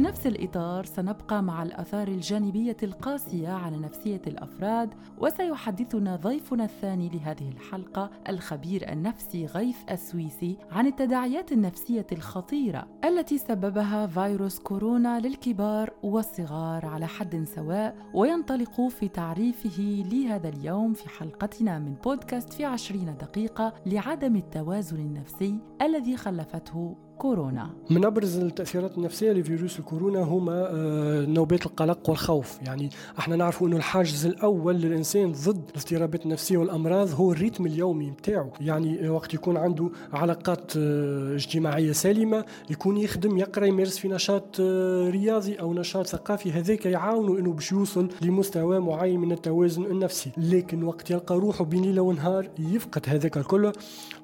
في 0.00 0.06
نفس 0.06 0.26
الإطار 0.26 0.84
سنبقى 0.84 1.42
مع 1.42 1.62
الآثار 1.62 2.08
الجانبية 2.08 2.76
القاسية 2.82 3.48
على 3.48 3.76
نفسية 3.76 4.22
الأفراد 4.26 4.94
وسيحدثنا 5.18 6.16
ضيفنا 6.16 6.64
الثاني 6.64 7.08
لهذه 7.08 7.48
الحلقة 7.48 8.10
الخبير 8.28 8.92
النفسي 8.92 9.46
غيث 9.46 9.76
السويسي 9.90 10.56
عن 10.70 10.86
التداعيات 10.86 11.52
النفسية 11.52 12.06
الخطيرة 12.12 12.86
التي 13.04 13.38
سببها 13.38 14.06
فيروس 14.06 14.58
كورونا 14.58 15.20
للكبار 15.20 15.92
والصغار 16.02 16.86
على 16.86 17.06
حد 17.06 17.44
سواء 17.44 17.96
وينطلق 18.14 18.80
في 18.80 19.08
تعريفه 19.08 20.04
لهذا 20.12 20.48
اليوم 20.48 20.92
في 20.92 21.08
حلقتنا 21.08 21.78
من 21.78 21.94
بودكاست 21.94 22.52
في 22.52 22.64
عشرين 22.64 23.16
دقيقة 23.20 23.74
لعدم 23.86 24.36
التوازن 24.36 24.96
النفسي 24.96 25.58
الذي 25.82 26.16
خلفته 26.16 27.09
كورونا. 27.20 27.70
من 27.90 28.04
أبرز 28.04 28.38
التأثيرات 28.38 28.98
النفسية 28.98 29.32
لفيروس 29.32 29.78
الكورونا 29.78 30.20
هما 30.20 30.68
آه، 30.70 31.26
نوبات 31.26 31.66
القلق 31.66 32.10
والخوف. 32.10 32.58
يعني 32.62 32.90
إحنا 33.18 33.36
نعرفوا 33.36 33.68
أنه 33.68 33.76
الحاجز 33.76 34.26
الأول 34.26 34.74
للإنسان 34.74 35.32
ضد 35.32 35.70
الاضطرابات 35.70 36.24
النفسية 36.24 36.56
والأمراض 36.56 37.14
هو 37.14 37.32
الريتم 37.32 37.66
اليومي 37.66 38.10
نتاعو 38.10 38.50
يعني 38.60 39.08
وقت 39.08 39.34
يكون 39.34 39.56
عنده 39.56 39.90
علاقات 40.12 40.72
آه، 40.76 41.34
اجتماعية 41.34 41.92
سليمة 41.92 42.44
يكون 42.70 42.96
يخدم 42.96 43.38
يقرأ 43.38 43.66
يمارس 43.66 43.98
في 43.98 44.08
نشاط 44.08 44.60
آه، 44.60 45.10
رياضي 45.10 45.54
أو 45.54 45.74
نشاط 45.74 46.06
ثقافي 46.06 46.52
هذاك 46.52 46.86
يعاونوا 46.86 47.38
أنه 47.38 47.52
باش 47.52 47.72
يوصل 47.72 48.08
لمستوى 48.22 48.80
معين 48.80 49.20
من 49.20 49.32
التوازن 49.32 49.84
النفسي. 49.84 50.30
لكن 50.36 50.82
وقت 50.82 51.10
يلقى 51.10 51.34
روحه 51.34 51.64
بين 51.64 51.82
ليلة 51.82 52.02
ونهار 52.02 52.48
يفقد 52.58 53.02
هذاك 53.06 53.36
الكل 53.36 53.72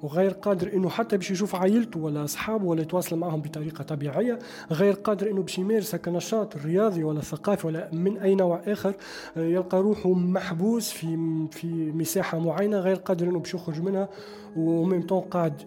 وغير 0.03 0.31
قادر 0.31 0.73
أنه 0.73 0.89
حتى 0.89 1.17
باش 1.17 1.31
يشوف 1.31 1.55
عائلته 1.55 2.01
ولا 2.01 2.25
أصحابه 2.25 2.65
ولا 2.65 2.86
يتواصل 2.87 3.17
معهم 3.17 3.41
بطريقة 3.41 3.85
طبيعية 3.85 4.39
غير 4.71 4.95
قادر 4.95 5.31
إنه 5.31 5.43
باش 5.43 5.59
يمارس 5.59 5.97
كنشاط 5.97 6.57
رياضي 6.57 7.05
ولا 7.05 7.21
ثقافي 7.21 7.67
ولا 7.67 7.89
من 7.93 8.19
أي 8.19 8.35
نوع 8.35 8.61
آخر 8.67 8.95
آه، 9.37 9.41
يلقى 9.41 9.79
روحه 9.79 10.13
محبوس 10.13 10.91
في 10.91 11.07
في 11.51 11.67
مساحة 11.93 12.39
معينة 12.39 12.79
غير 12.79 12.97
قادر 12.97 13.29
إنه 13.29 13.39
باش 13.39 13.55
يخرج 13.55 13.81
منها 13.81 14.09
وميم 14.57 15.03
طون 15.03 15.21
قاعد 15.21 15.63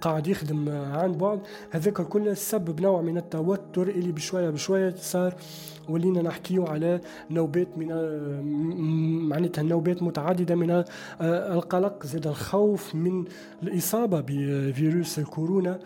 قاعد 0.00 0.26
يخدم 0.26 0.68
عن 0.68 1.12
بعد 1.12 1.40
هذاك 1.70 2.02
كله 2.02 2.34
سبب 2.34 2.80
نوع 2.80 3.00
من 3.02 3.16
التوتر 3.16 3.88
اللي 3.88 4.12
بشوية 4.12 4.50
بشوية 4.50 4.94
صار 4.96 5.34
ولينا 5.88 6.22
نحكيو 6.22 6.66
على 6.66 7.00
نوبات 7.30 7.68
من 7.78 7.88
معناتها 9.28 9.62
نوبات 9.62 10.02
متعددة 10.02 10.54
من 10.54 10.70
آه، 10.70 10.84
القلق 11.54 12.06
زاد 12.06 12.26
الخوف 12.26 12.94
من 12.94 13.24
الإصابة 13.62 14.20
بفيروس 14.20 15.18
الكورونا. 15.18 15.78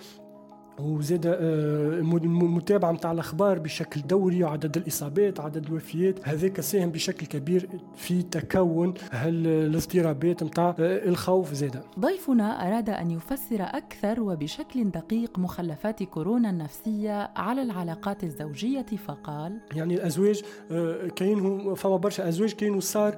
وزاد 0.81 1.27
آه، 1.27 2.01
متابعة 2.03 2.93
متاع 2.93 3.13
الأخبار 3.13 3.59
بشكل 3.59 4.01
دوري 4.01 4.45
وعدد 4.45 4.77
الإصابات 4.77 5.41
عدد 5.41 5.67
الوفيات. 5.67 6.29
هذاك 6.29 6.61
ساهم 6.61 6.91
بشكل 6.91 7.27
كبير 7.27 7.69
في 7.97 8.23
تكون 8.23 8.95
الاضطرابات 9.15 10.43
متاع 10.43 10.69
آه، 10.79 11.09
الخوف 11.09 11.53
زاد. 11.53 11.83
ضيفنا 11.99 12.69
أراد 12.69 12.91
أن 12.91 13.11
يفسر 13.11 13.61
أكثر 13.61 14.21
وبشكل 14.21 14.91
دقيق 14.91 15.39
مخلفات 15.39 16.03
كورونا 16.03 16.51
النفسية 16.51 17.31
على 17.37 17.63
العلاقات 17.63 18.25
الزوجية 18.25 18.87
فقال 19.07 19.61
يعني 19.75 19.95
الأزواج 19.95 20.43
آه، 20.71 21.09
كاين 21.17 21.75
فما 21.75 21.97
برشا 21.97 22.29
أزواج 22.29 22.53
كانوا 22.53 22.81
صار 22.81 23.15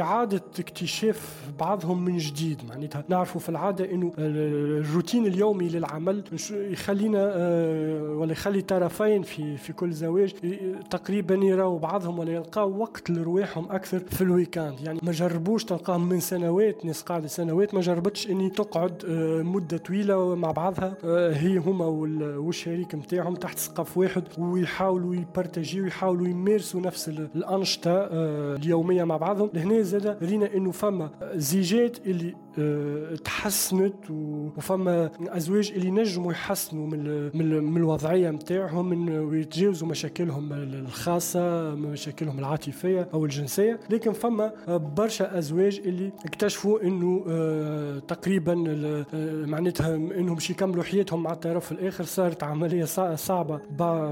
إعادة 0.00 0.42
اكتشاف 0.58 1.50
بعضهم 1.60 2.04
من 2.04 2.16
جديد. 2.16 2.58
معناتها 2.68 3.04
نعرفوا 3.08 3.40
في 3.40 3.48
العادة 3.48 3.90
أنه 3.90 4.12
الروتين 4.18 5.26
اليومي 5.26 5.68
للعمل 5.68 6.24
يخلينا 6.82 7.32
آه، 7.36 8.02
ولا 8.02 8.32
يخلي 8.32 8.60
طرفين 8.60 9.22
في 9.22 9.56
في 9.56 9.72
كل 9.72 9.92
زواج 9.92 10.34
تقريبا 10.90 11.34
يراو 11.34 11.78
بعضهم 11.78 12.18
ولا 12.18 12.32
يلقاو 12.32 12.78
وقت 12.78 13.10
لرواحهم 13.10 13.66
أكثر 13.70 13.98
في 13.98 14.22
الويكاند. 14.22 14.80
يعني 14.80 14.98
ما 15.02 15.12
جربوش 15.12 15.64
تلقاهم 15.64 16.08
من 16.08 16.20
سنوات 16.20 16.84
ناس 16.84 17.02
قاعدة 17.02 17.28
سنوات 17.28 17.74
ما 17.74 17.80
جربتش 17.80 18.30
إني 18.30 18.50
تقعد 18.50 19.04
آه، 19.08 19.42
مدة 19.42 19.76
طويلة 19.76 20.34
مع 20.34 20.50
بعضها. 20.50 20.94
آه، 21.04 21.32
هي 21.32 21.56
هما 21.56 21.86
والشريك 22.36 22.94
نتاعهم 22.94 23.34
تحت 23.34 23.58
سقف 23.58 23.98
واحد 23.98 24.24
ويحاولوا 24.38 25.14
يبارتاجيو 25.14 25.84
ويحاولوا 25.84 26.26
يمارسوا 26.26 26.80
نفس 26.80 27.08
الأنشطة 27.08 28.08
اليومية 28.56 29.04
مع 29.04 29.16
بعضهم. 29.16 29.50
لهنا 29.54 29.82
زاد 29.82 30.22
رينا 30.22 30.54
إنه 30.54 30.70
فما 30.70 31.10
زيجات 31.34 32.06
اللي 32.06 32.34
تحسنت 33.24 34.10
وفما 34.10 35.10
أزواج 35.20 35.72
اللي 35.76 35.90
نجموا 35.90 36.32
يحسنوا 36.32 36.86
من 36.86 37.36
من 37.64 37.76
الوضعية 37.76 38.30
نتاعهم 38.30 39.08
ويتجاوزوا 39.08 39.88
مشاكلهم 39.88 40.52
الخاصة 40.52 41.74
مشاكلهم 41.74 42.38
العاطفية 42.38 43.08
أو 43.14 43.24
الجنسية. 43.24 43.80
لكن 43.90 44.12
فما 44.12 44.52
برشا 44.68 45.38
أزواج 45.38 45.80
اللي 45.84 46.12
اكتشفوا 46.24 46.82
إنه 46.82 47.24
آه، 47.28 47.98
تقريبا 47.98 48.64
آه، 48.68 49.46
معناتها 49.46 49.94
إنهم 49.94 50.34
باش 50.34 50.50
يكملوا 50.50 50.82
حياتهم 50.82 51.22
مع 51.22 51.32
الطرف 51.32 51.72
الآخر 51.72 52.04
صارت 52.04 52.42
عملية 52.42 52.84
صعبة. 53.14 53.60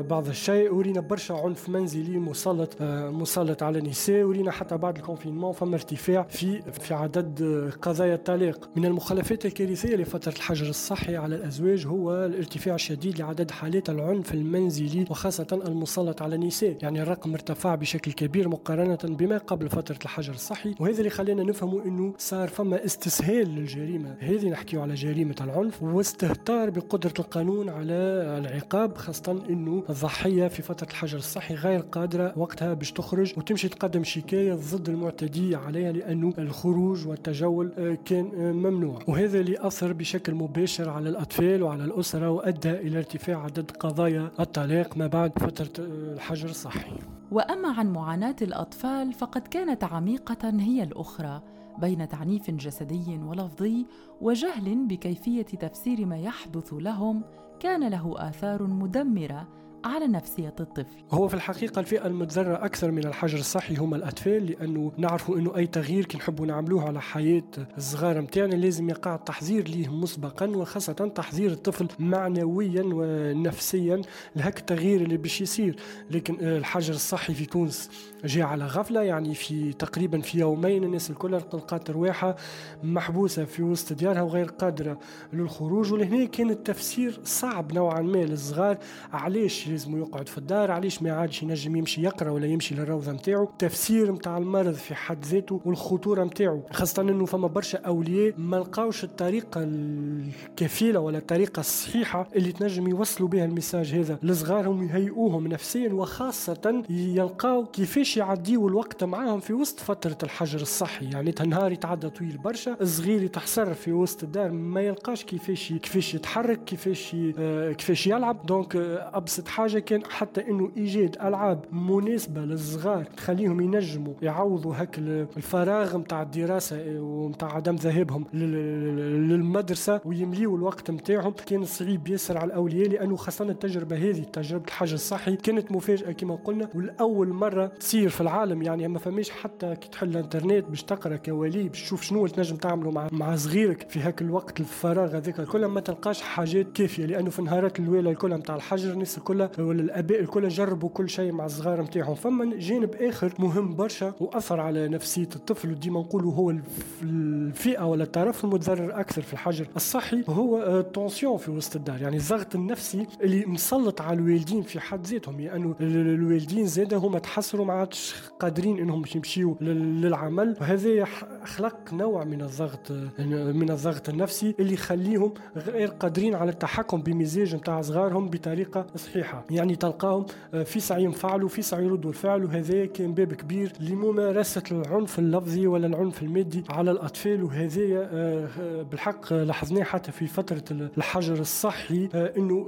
بعض 0.02 0.28
الشيء 0.28 0.74
ورينا 0.74 1.00
برشا 1.00 1.34
عنف 1.34 1.68
منزلي 1.68 2.18
مسلط 2.18 2.82
مسلط 2.82 3.62
على 3.62 3.78
النساء 3.78 4.22
ورينا 4.22 4.50
حتى 4.50 4.76
بعد 4.76 4.96
الكونفينمون 4.96 5.52
فما 5.52 5.74
ارتفاع 5.74 6.22
في 6.22 6.62
في 6.62 6.94
عدد 6.94 7.42
قضايا 7.82 8.14
الطلاق 8.34 8.70
من 8.76 8.84
المخلفات 8.84 9.46
الكارثية 9.46 9.96
لفترة 9.96 10.32
الحجر 10.32 10.68
الصحي 10.68 11.16
على 11.16 11.34
الأزواج 11.34 11.86
هو 11.86 12.24
الارتفاع 12.24 12.74
الشديد 12.74 13.18
لعدد 13.18 13.50
حالات 13.50 13.90
العنف 13.90 14.34
المنزلي 14.34 15.04
وخاصة 15.10 15.46
المسلط 15.66 16.22
على 16.22 16.34
النساء. 16.34 16.76
يعني 16.82 17.02
الرقم 17.02 17.32
ارتفع 17.32 17.74
بشكل 17.74 18.12
كبير 18.12 18.48
مقارنة 18.48 18.98
بما 19.02 19.38
قبل 19.38 19.68
فترة 19.68 19.98
الحجر 20.04 20.32
الصحي 20.32 20.74
وهذا 20.80 20.98
اللي 20.98 21.10
خلينا 21.10 21.42
نفهموا 21.42 21.82
أنه 21.84 22.14
صار 22.18 22.48
فما 22.48 22.84
استسهال 22.84 23.54
للجريمة. 23.54 24.16
هذه 24.20 24.48
نحكي 24.48 24.76
على 24.76 24.94
جريمة 24.94 25.36
العنف 25.40 25.82
واستهتار 25.82 26.70
بقدرة 26.70 27.14
القانون 27.18 27.68
على 27.68 27.94
العقاب 28.38 28.96
خاصة 28.96 29.42
أنه 29.50 29.82
الضحية 29.90 30.48
في 30.48 30.62
فترة 30.62 30.88
الحجر 30.88 31.18
الصحي 31.18 31.54
غير 31.54 31.80
قادرة 31.80 32.32
وقتها 32.36 32.74
باش 32.74 32.92
تخرج 32.92 33.32
وتمشي 33.36 33.68
تقدم 33.68 34.04
شكاية 34.04 34.54
ضد 34.54 34.88
المعتدي 34.88 35.56
عليها 35.56 35.92
لأنه 35.92 36.32
الخروج 36.38 37.06
والتجول 37.06 37.72
آه، 37.78 37.98
كان 38.22 38.54
ممنوع. 38.56 38.98
وهذا 39.08 39.40
اللي 39.40 39.66
أثر 39.66 39.92
بشكل 39.92 40.34
مباشر 40.34 40.90
على 40.90 41.08
الأطفال 41.08 41.62
وعلى 41.62 41.84
الأسرة 41.84 42.30
وأدى 42.30 42.70
إلى 42.70 42.98
ارتفاع 42.98 43.44
عدد 43.44 43.70
قضايا 43.70 44.30
الطلاق 44.40 44.96
ما 44.96 45.06
بعد 45.06 45.38
فترة 45.38 45.84
الحجر 45.84 46.48
الصحي. 46.48 46.92
وأما 47.30 47.72
عن 47.72 47.92
معاناة 47.92 48.36
الأطفال 48.42 49.12
فقد 49.12 49.40
كانت 49.40 49.84
عميقة 49.84 50.50
هي 50.60 50.82
الأخرى 50.82 51.42
بين 51.78 52.08
تعنيف 52.08 52.50
جسدي 52.50 53.20
ولفظي 53.24 53.86
وجهل 54.20 54.86
بكيفية 54.86 55.42
تفسير 55.42 56.06
ما 56.06 56.18
يحدث 56.18 56.72
لهم 56.72 57.22
كان 57.60 57.88
له 57.88 58.28
آثار 58.28 58.62
مدمرة 58.62 59.48
على 59.84 60.06
نفسية 60.06 60.54
الطفل. 60.60 60.96
هو 61.10 61.28
في 61.28 61.34
الحقيقة 61.34 61.80
الفئة 61.80 62.06
المتضررة 62.06 62.64
أكثر 62.64 62.90
من 62.90 63.06
الحجر 63.06 63.38
الصحي 63.38 63.76
هم 63.76 63.94
الأطفال 63.94 64.46
لأنه 64.46 64.92
نعرفوا 64.98 65.36
أنه 65.38 65.56
أي 65.56 65.66
تغيير 65.66 66.04
كي 66.04 66.18
نحبوا 66.18 66.46
نعملوه 66.46 66.84
على 66.84 67.00
حياة 67.00 67.42
الصغار 67.76 68.20
متاعنا 68.20 68.54
لازم 68.54 68.88
يقع 68.88 69.14
التحذير 69.14 69.68
ليه 69.68 69.88
مسبقا 69.88 70.46
وخاصة 70.46 70.92
تحذير 70.92 71.50
الطفل 71.50 71.88
معنويا 71.98 72.82
ونفسيا 72.84 74.02
لهك 74.36 74.58
التغيير 74.58 75.00
اللي 75.00 75.16
باش 75.16 75.40
يصير. 75.40 75.76
لكن 76.10 76.36
الحجر 76.40 76.94
الصحي 76.94 77.34
في 77.34 77.46
تونس 77.46 77.90
جاء 78.24 78.46
على 78.46 78.66
غفلة 78.66 79.02
يعني 79.02 79.34
في 79.34 79.72
تقريبا 79.72 80.20
في 80.20 80.38
يومين 80.38 80.84
الناس 80.84 81.10
الكل 81.10 81.32
لقات 81.32 81.90
رواحها 81.90 82.36
محبوسة 82.82 83.44
في 83.44 83.62
وسط 83.62 83.92
ديارها 83.92 84.22
وغير 84.22 84.46
قادرة 84.46 84.98
للخروج 85.32 85.92
ولهنا 85.92 86.24
كان 86.24 86.50
التفسير 86.50 87.20
صعب 87.24 87.72
نوعا 87.72 88.00
ما 88.00 88.18
للصغار. 88.18 88.78
علاش؟ 89.12 89.69
لازم 89.70 89.98
يقعد 89.98 90.28
في 90.28 90.38
الدار 90.38 90.70
علاش 90.70 91.02
ما 91.02 91.12
عادش 91.12 91.42
ينجم 91.42 91.76
يمشي 91.76 92.02
يقرأ 92.02 92.30
ولا 92.30 92.46
يمشي 92.46 92.74
للروضة 92.74 93.12
نتاعو؟ 93.12 93.48
تفسير 93.58 94.12
نتاع 94.12 94.38
المرض 94.38 94.74
في 94.74 94.94
حد 94.94 95.24
ذاته 95.24 95.60
والخطورة 95.64 96.24
نتاعو 96.24 96.62
خاصة 96.72 97.02
إنه 97.02 97.24
فما 97.24 97.48
برشا 97.48 97.78
أولياء 97.78 98.34
ما 98.38 98.56
لقاوش 98.56 99.04
الطريقة 99.04 99.60
الكفيلة 99.64 101.00
ولا 101.00 101.18
الطريقة 101.18 101.60
الصحيحة 101.60 102.28
اللي 102.36 102.52
تنجم 102.52 102.88
يوصلوا 102.88 103.28
بها 103.28 103.44
ال 103.44 103.50
message 103.51 103.94
هذا. 103.94 104.18
لصغارهم 104.22 104.82
يهيئوهم 104.82 105.46
نفسيا 105.46 105.92
وخاصة 105.92 106.82
يلقاو 106.90 107.66
كيفاش 107.66 108.16
يعديوا 108.16 108.68
الوقت 108.68 109.04
معاهم 109.04 109.40
في 109.40 109.52
وسط 109.52 109.80
فترة 109.80 110.18
الحجر 110.22 110.60
الصحي. 110.60 111.10
يعني 111.10 111.34
نهار 111.46 111.72
يتعدى 111.72 112.10
طويل 112.10 112.38
برشا 112.38 112.76
الصغير 112.80 113.22
يتحسر 113.22 113.74
في 113.74 113.92
وسط 113.92 114.22
الدار 114.22 114.50
ما 114.50 114.80
يلقاش 114.80 115.24
كيفاش 115.24 115.72
كيفاش 115.72 116.14
يتحرك 116.14 116.64
كيفاش 116.64 117.16
آه، 117.38 117.72
كيفاش 117.72 118.06
يلعب. 118.06 118.46
donc 118.46 118.76
آه، 118.76 119.10
أبسط 119.14 119.48
حاجة 119.48 119.59
كان 119.68 120.04
حتى 120.04 120.48
إنه 120.48 120.70
ايجاد 120.76 121.16
العاب 121.22 121.64
مناسبة 121.72 122.40
للصغار 122.40 123.04
تخليهم 123.04 123.60
ينجموا 123.60 124.14
يعوضوا 124.22 124.74
هك 124.76 124.98
الفراغ 124.98 125.96
نتاع 125.96 126.22
الدراسة 126.22 127.00
ونتاع 127.00 127.52
عدم 127.54 127.74
ذهابهم 127.74 128.24
للمدرسة 128.34 130.00
ويمليوا 130.04 130.56
الوقت 130.56 130.90
نتاعهم 130.90 131.32
كان 131.46 131.64
صعيب 131.64 132.08
ياسر 132.08 132.38
على 132.38 132.46
الأولياء 132.46 132.88
لأنه 132.88 133.16
خاصة 133.16 133.44
التجربة 133.44 133.96
هذه 133.96 134.22
تجربة 134.22 134.64
الحجر 134.64 134.94
الصحي 134.94 135.36
كانت 135.36 135.72
مفاجأة 135.72 136.12
كما 136.12 136.34
قلنا 136.34 136.68
والأول 136.74 137.28
مرة 137.28 137.66
تصير 137.66 138.08
في 138.08 138.20
العالم. 138.20 138.62
يعني 138.62 138.88
ما 138.88 138.98
فماش 138.98 139.30
حتى 139.30 139.76
كي 139.76 139.88
تحل 139.88 140.08
الإنترنت 140.08 140.64
باش 140.68 140.82
تقرأ 140.82 141.16
كوالي 141.16 141.68
باش 141.68 141.82
تشوف 141.82 142.02
شنو 142.02 142.26
تنجم 142.26 142.56
تعملوا 142.56 142.92
مع 142.92 143.08
مع 143.12 143.36
صغيرك 143.36 143.90
في 143.90 144.00
هاك 144.00 144.22
الوقت 144.22 144.60
الفراغ 144.60 145.16
هذاك 145.16 145.40
الكل 145.40 145.66
ما 145.66 145.80
تلقاش 145.80 146.22
حاجات 146.22 146.72
كافية 146.72 147.06
لأنه 147.06 147.30
في 147.30 147.38
النهارات 147.38 147.80
الاولى 147.80 148.10
الكل 148.10 148.34
نتاع 148.34 148.56
الحجر 148.56 148.92
الناس 148.92 149.18
الكل 149.18 149.48
ولا 149.58 149.82
الاباء 149.82 150.20
الكل 150.20 150.48
جربوا 150.48 150.88
كل 150.88 151.08
شيء 151.08 151.32
مع 151.32 151.46
الصغار 151.46 151.82
نتاعهم. 151.82 152.14
فما 152.14 152.56
جانب 152.58 152.94
آخر 152.94 153.34
مهم 153.38 153.76
برشا 153.76 154.12
وأثر 154.20 154.60
على 154.60 154.88
نفسية 154.88 155.28
الطفل 155.36 155.70
وديما 155.70 156.00
نقولوا 156.00 156.34
هو 156.34 156.54
الفئة 157.02 157.84
ولا 157.86 158.04
الطرف 158.04 158.44
المتضرر 158.44 159.00
أكثر 159.00 159.22
في 159.22 159.32
الحجر 159.32 159.66
الصحي 159.76 160.24
هو 160.28 160.78
التونسيون 160.78 161.36
في 161.36 161.50
وسط 161.50 161.76
الدار. 161.76 162.02
يعني 162.02 162.16
الضغط 162.16 162.54
النفسي 162.54 163.06
اللي 163.22 163.44
مسلط 163.46 164.00
على 164.00 164.18
الوالدين 164.18 164.62
في 164.62 164.80
حد 164.80 165.06
ذاتهم. 165.06 165.40
لأنه 165.40 165.74
يعني 165.80 165.94
الوالدين 165.94 166.66
زاده 166.66 166.96
هما 166.96 167.18
تحسروا 167.18 167.66
ما 167.66 167.72
عادش 167.72 168.14
قادرين 168.40 168.78
إنهم 168.78 169.02
يمشيوا 169.14 169.54
للعمل. 169.60 170.56
وهذا 170.60 171.04
خلق 171.44 171.94
نوع 171.94 172.24
من 172.24 172.42
الضغط 172.42 172.92
من 173.18 173.70
الضغط 173.70 174.08
النفسي 174.08 174.54
اللي 174.60 174.74
يخليهم 174.74 175.34
غير 175.56 175.88
قادرين 175.88 176.34
على 176.34 176.50
التحكم 176.50 177.02
بمزاج 177.02 177.54
نتاع 177.54 177.80
صغارهم 177.80 178.28
بطريقة 178.28 178.86
صحيحة. 178.96 179.39
يعني 179.50 179.76
تلقاهم 179.76 180.26
آه، 180.54 180.62
في 180.62 180.80
سعي 180.80 181.04
ينفعلوا 181.04 181.48
في 181.48 181.62
سعي 181.62 181.84
يردوا 181.84 182.10
الفعل 182.10 182.44
وهذا 182.44 182.86
كان 182.86 183.14
باب 183.14 183.32
كبير 183.34 183.72
لممارسه 183.80 184.62
العنف 184.70 185.18
اللفظي 185.18 185.66
ولا 185.66 185.86
العنف 185.86 186.22
المادي 186.22 186.64
على 186.70 186.90
الأطفال 186.90 187.42
وهذا 187.44 187.82
آه، 187.82 188.48
آه، 188.60 188.82
بالحق 188.82 189.32
لاحظناه 189.32 189.82
حتى 189.82 190.12
في 190.12 190.26
فترة 190.26 190.90
الحجر 190.98 191.40
الصحي 191.40 192.08
إنه 192.14 192.64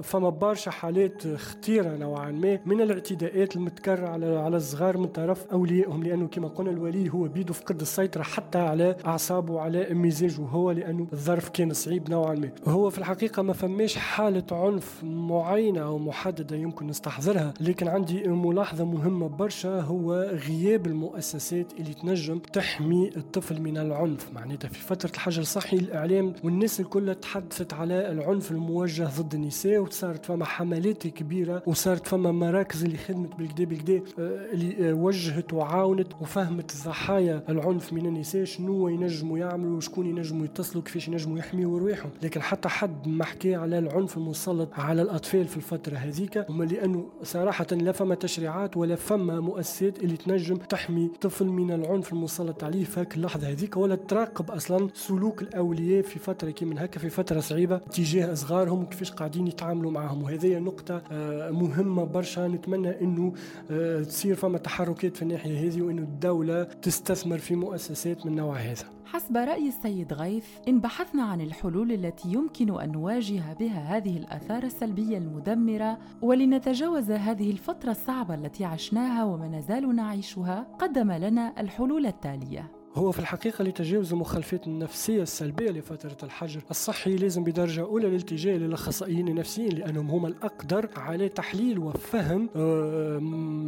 فما 0.00 0.30
برشا 0.30 0.70
حالات 0.70 1.36
خطيرة 1.36 1.96
نوعا 1.96 2.30
ما 2.30 2.58
من 2.66 2.80
الاعتداءات 2.80 3.56
المتكررة 3.56 4.08
على 4.08 4.36
على 4.36 4.56
الصغار 4.56 4.98
من 4.98 5.06
طرف 5.06 5.46
أوليائهم 5.52 6.02
لأنه 6.02 6.28
كما 6.28 6.48
قلنا 6.48 6.70
الولي 6.70 7.12
هو 7.12 7.28
بيده 7.28 7.52
فقد 7.52 7.80
السيطرة 7.80 8.22
حتى 8.22 8.58
على 8.58 8.96
أعصابه 9.06 9.52
وعلى 9.52 9.94
مزاجه 9.94 10.40
هو 10.40 10.70
لأنه 10.70 11.06
الظرف 11.12 11.48
كان 11.48 11.72
صعيب 11.72 12.10
نوعا 12.10 12.34
ما. 12.34 12.50
هو 12.66 12.90
في 12.90 12.98
الحقيقة 12.98 13.42
ما 13.42 13.52
فماش 13.52 13.96
حالة 13.96 14.44
عنف 14.52 15.04
معينة 15.04 15.79
أو 15.82 15.98
محددة 15.98 16.56
يمكن 16.56 16.86
نستحضرها 16.86 17.54
لكن 17.60 17.88
عندي 17.88 18.28
ملاحظة 18.28 18.84
مهمة 18.84 19.28
برشا 19.28 19.80
هو 19.80 20.14
غياب 20.48 20.86
المؤسسات 20.86 21.72
اللي 21.78 21.94
تنجم 21.94 22.38
تحمي 22.38 23.10
الطفل 23.16 23.62
من 23.62 23.78
العنف. 23.78 24.32
معناتها 24.32 24.68
في 24.68 24.80
فترة 24.80 25.10
الحجر 25.10 25.42
الصحي 25.42 25.76
الإعلام 25.76 26.32
والناس 26.44 26.80
الكل 26.80 27.14
تحدثت 27.14 27.74
على 27.74 28.12
العنف 28.12 28.50
الموجه 28.50 29.08
ضد 29.20 29.34
النساء 29.34 29.78
وصارت 29.78 30.26
فما 30.26 30.44
حملات 30.44 31.06
كبيرة 31.06 31.62
وصارت 31.66 32.06
فما 32.06 32.32
مراكز 32.32 32.84
اللي 32.84 32.96
خدمت 32.98 33.34
بالكدا 33.38 33.64
بالكدا 33.64 34.02
آه، 34.18 34.52
اللي 34.52 34.92
وجهت 34.92 35.52
وعاونت 35.52 36.12
وفهمت 36.20 36.72
ضحايا 36.84 37.42
العنف 37.48 37.92
من 37.92 38.06
النساء 38.06 38.44
شنو 38.44 38.88
ينجموا 38.88 39.38
يعملوا 39.38 39.76
وشكون 39.76 40.06
ينجموا 40.06 40.44
يتصلوا 40.44 40.82
كيفاش 40.82 41.08
ينجموا 41.08 41.38
يحميوا 41.38 41.78
رواحهم 41.78 42.10
لكن 42.22 42.42
حتى 42.42 42.68
حد 42.68 43.08
ما 43.08 43.24
حكى 43.24 43.54
على 43.54 43.78
العنف 43.78 44.16
المسلط 44.16 44.68
على 44.74 45.02
الأطفال 45.02 45.48
في 45.48 45.56
الفترة 45.72 45.96
هذيك 45.96 46.44
هما 46.50 46.64
لأنه 46.64 47.06
صراحة 47.22 47.66
لا 47.72 47.92
فما 47.92 48.14
تشريعات 48.14 48.76
ولا 48.76 48.96
فما 48.96 49.40
مؤسسات 49.40 49.98
اللي 49.98 50.16
تنجم 50.16 50.56
تحمي 50.56 51.10
طفل 51.20 51.46
من 51.46 51.72
العنف 51.72 52.12
المسلط 52.12 52.64
عليه 52.64 52.84
في 52.84 53.00
هاك 53.00 53.16
اللحظة 53.16 53.48
هذيك 53.48 53.76
ولا 53.76 53.94
تراقب 53.94 54.50
أصلا 54.50 54.88
سلوك 54.94 55.42
الأولياء 55.42 56.02
في 56.02 56.18
فترة 56.18 56.50
كي 56.50 56.64
من 56.64 56.78
هكا 56.78 57.00
في 57.00 57.10
فترة 57.10 57.40
صعيبة 57.40 57.78
تجاه 57.78 58.34
صغارهم 58.34 58.82
وكيفاش 58.82 59.12
قاعدين 59.12 59.46
يتعاملوا 59.46 59.90
معهم 59.90 60.22
وهذه 60.22 60.58
نقطة 60.58 61.02
آه، 61.12 61.50
مهمة 61.50 62.04
برشا. 62.04 62.48
نتمنى 62.48 63.00
إنه 63.00 63.32
آه، 63.70 64.02
تصير 64.02 64.34
فما 64.34 64.58
تحركات 64.58 65.16
في 65.16 65.22
الناحية 65.22 65.68
هذه 65.68 65.82
وإنه 65.82 66.02
الدولة 66.02 66.64
تستثمر 66.64 67.38
في 67.38 67.54
مؤسسات 67.54 68.26
من 68.26 68.36
نوع 68.36 68.56
هذا. 68.56 68.99
حسب 69.12 69.36
رأي 69.36 69.68
السيد 69.68 70.12
غيث 70.12 70.46
إن 70.68 70.80
بحثنا 70.80 71.22
عن 71.22 71.40
الحلول 71.40 71.92
التي 71.92 72.32
يمكن 72.32 72.80
أن 72.80 72.92
نواجه 72.92 73.42
بها 73.60 73.96
هذه 73.96 74.16
الآثار 74.16 74.62
السلبية 74.62 75.18
المدمرة 75.18 75.98
ولنتجاوز 76.22 77.10
هذه 77.10 77.50
الفترة 77.50 77.90
الصعبة 77.90 78.34
التي 78.34 78.64
عشناها 78.64 79.24
وما 79.24 79.48
نزال 79.48 79.96
نعيشها 79.96 80.66
قدم 80.78 81.12
لنا 81.12 81.60
الحلول 81.60 82.06
التالية. 82.06 82.79
هو 82.94 83.12
في 83.12 83.18
الحقيقة 83.18 83.64
لتجاوز 83.64 84.12
المخالفات 84.12 84.66
النفسية 84.66 85.22
السلبية 85.22 85.70
لفترة 85.70 86.16
الحجر 86.22 86.60
الصحي 86.70 87.16
لازم 87.16 87.44
بدرجة 87.44 87.80
أولى 87.80 88.06
الالتجاء 88.06 88.56
للأخصائيين 88.56 89.28
النفسيين 89.28 89.72
لأنهم 89.72 90.10
هم 90.10 90.26
الأقدر 90.26 90.88
على 90.96 91.28
تحليل 91.28 91.78
وفهم 91.78 92.48
آه، 92.56 93.18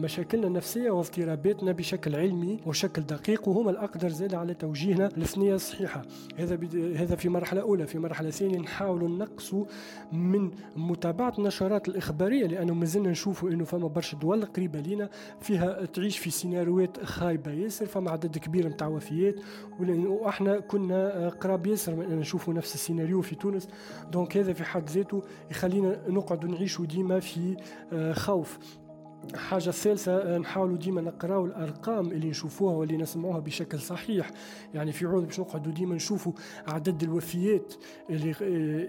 مشاكلنا 0.03 0.47
النفسية 0.47 0.91
واضطراباتنا 0.91 1.73
بشكل 1.73 2.17
علمي 2.17 2.61
وشكل 2.67 3.03
دقيق 3.03 3.49
وهم 3.49 3.69
الأقدر 3.69 4.09
زاد 4.09 4.35
على 4.35 4.55
توجيهنا 4.55 5.09
للثنية 5.17 5.55
الصحيحة 5.55 6.03
هذا 6.37 6.59
هذا 6.97 7.17
في 7.17 7.29
مرحلة 7.29 7.61
أولى. 7.61 7.87
في 7.87 7.99
مرحلة 7.99 8.31
ثانية 8.31 8.59
نحاولوا 8.59 9.09
نقصوا 9.09 9.65
من 10.13 10.51
متابعة 10.77 11.35
النشرات 11.39 11.89
الإخبارية 11.89 12.47
لأنه 12.47 12.75
مازلنا 12.75 13.11
نشوفوا 13.11 13.51
أنه 13.51 13.65
فما 13.65 13.89
برشا 13.89 14.17
دول 14.17 14.45
قريبة 14.45 14.81
لنا 14.81 15.09
فيها 15.41 15.85
تعيش 15.85 16.19
في 16.19 16.31
سيناريوهات 16.31 17.05
خايبة 17.05 17.53
ياسر 17.53 17.87
فما 17.87 18.11
عدد 18.11 18.39
كبير 18.39 18.69
نتاع 18.69 18.89
الوفيات 19.13 19.35
وإحنا 20.09 20.61
كنا 20.61 21.29
قراب 21.29 21.67
ياسر 21.67 21.95
من 21.95 22.03
ان 22.03 22.19
نشوفوا 22.19 22.55
نفس 22.55 22.75
السيناريو 22.75 23.23
في 23.23 23.35
تونس. 23.35 23.69
donc 24.13 24.37
هذا 24.37 24.53
في 24.53 24.65
حد 24.65 24.91
ذاته 24.91 25.23
يخلينا 25.51 26.09
نقعد 26.09 26.47
نعيشوا 26.47 26.87
ديما 26.87 27.21
في 27.21 27.57
خوف. 28.13 28.59
حاجة 29.35 29.71
ثالثة 29.71 30.13
آه، 30.13 30.39
نحاولوا 30.39 30.77
ديما 30.77 31.01
نقراو 31.01 31.47
الأرقام 31.47 32.07
اللي 32.07 32.29
نشوفوها 32.29 32.75
واللي 32.75 32.97
نسمعوها 32.97 33.39
بشكل 33.39 33.81
صحيح. 33.81 34.31
يعني 34.75 34.93
في 34.93 35.07
عود 35.07 35.27
باش 35.27 35.41
نقعدوا 35.41 35.73
ديما 35.73 35.95
نشوفوا 35.95 36.33
عدد 36.67 37.03
الوفيات 37.03 37.75
اللي 38.11 38.31
آه، 38.31 38.35